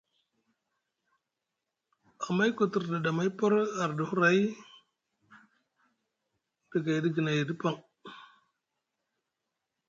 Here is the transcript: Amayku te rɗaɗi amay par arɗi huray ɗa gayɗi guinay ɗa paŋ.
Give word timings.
Amayku 2.27 2.63
te 2.71 2.77
rɗaɗi 2.83 3.09
amay 3.11 3.29
par 3.37 3.53
arɗi 3.83 4.03
huray 4.09 4.39
ɗa 6.69 6.77
gayɗi 6.85 7.09
guinay 7.13 7.39
ɗa 7.47 7.53
paŋ. 7.61 7.75